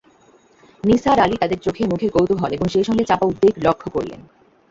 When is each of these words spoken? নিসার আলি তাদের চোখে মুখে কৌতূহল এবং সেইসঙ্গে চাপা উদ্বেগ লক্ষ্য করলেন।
নিসার 0.83 1.17
আলি 1.19 1.35
তাদের 1.37 1.59
চোখে 1.59 1.83
মুখে 1.87 2.07
কৌতূহল 2.09 2.51
এবং 2.53 2.67
সেইসঙ্গে 2.67 3.03
চাপা 3.03 3.25
উদ্বেগ 3.25 3.53
লক্ষ্য 3.57 3.87
করলেন। 3.89 4.21